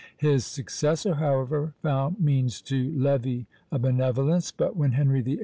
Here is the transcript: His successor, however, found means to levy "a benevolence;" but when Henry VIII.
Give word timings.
His 0.17 0.47
successor, 0.47 1.13
however, 1.13 1.75
found 1.83 2.19
means 2.19 2.59
to 2.63 2.91
levy 2.97 3.45
"a 3.71 3.77
benevolence;" 3.77 4.51
but 4.51 4.75
when 4.75 4.93
Henry 4.93 5.21
VIII. 5.21 5.39